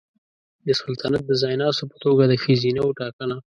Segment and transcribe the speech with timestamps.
[0.65, 3.35] د سلطنت د ځایناستو په توګه د ښځینه وو ټاکنه